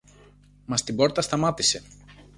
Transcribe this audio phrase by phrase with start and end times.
[0.65, 1.83] Μα στην πόρτα σταμάτησε.